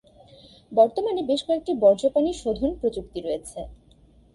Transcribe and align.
বর্তমানে 0.71 1.21
বেশ 1.29 1.41
কয়েকটি 1.47 1.71
বর্জ্য 1.83 2.05
পানি 2.15 2.29
শোধন 2.41 2.71
প্রযুক্তি 2.81 3.19
রয়েছে। 3.21 3.59